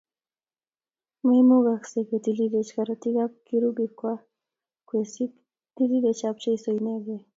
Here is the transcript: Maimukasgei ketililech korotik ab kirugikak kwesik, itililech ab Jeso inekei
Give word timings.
Maimukasgei 1.25 2.07
ketililech 2.09 2.71
korotik 2.75 3.15
ab 3.23 3.33
kirugikak 3.47 4.21
kwesik, 4.87 5.31
itililech 5.77 6.21
ab 6.29 6.37
Jeso 6.45 6.69
inekei 6.77 7.21